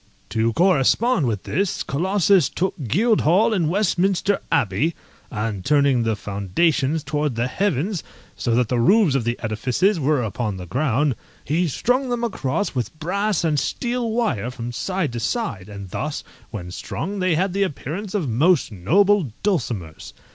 To 0.31 0.51
correspond 0.53 1.27
with 1.27 1.43
this, 1.43 1.83
Colossus 1.83 2.49
took 2.49 2.73
Guildhall 2.87 3.53
and 3.53 3.69
Westminster 3.69 4.39
Abbey, 4.51 4.95
and 5.29 5.63
turning 5.63 6.01
the 6.01 6.15
foundations 6.15 7.03
towards 7.03 7.35
the 7.35 7.45
heavens, 7.45 8.03
so 8.35 8.55
that 8.55 8.67
the 8.69 8.79
roofs 8.79 9.13
of 9.13 9.25
the 9.25 9.37
edifices 9.43 9.99
were 9.99 10.23
upon 10.23 10.57
the 10.57 10.65
ground, 10.65 11.15
he 11.45 11.67
strung 11.67 12.09
them 12.09 12.23
across 12.23 12.73
with 12.73 12.97
brass 12.99 13.43
and 13.43 13.59
steel 13.59 14.09
wire 14.09 14.49
from 14.49 14.71
side 14.71 15.13
to 15.13 15.19
side, 15.19 15.69
and 15.69 15.91
thus, 15.91 16.23
when 16.49 16.71
strung, 16.71 17.19
they 17.19 17.35
had 17.35 17.53
the 17.53 17.61
appearance 17.61 18.15
of 18.15 18.27
most 18.27 18.71
noble 18.71 19.31
dulcimers. 19.43 20.15